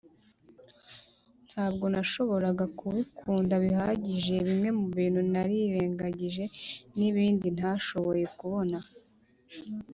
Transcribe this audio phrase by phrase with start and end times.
[1.49, 6.43] ntabwo nashoboraga kubikunda bihagije.bimwe mubintu narirengagije,
[6.97, 8.77] nibindi ntashoboye kubona.